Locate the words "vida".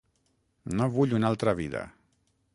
1.61-1.87